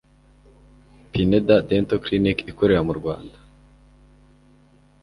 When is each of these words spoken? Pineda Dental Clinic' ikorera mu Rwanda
Pineda 1.11 1.55
Dental 1.69 1.99
Clinic' 2.05 2.47
ikorera 2.51 2.81
mu 2.87 2.93
Rwanda 2.99 3.37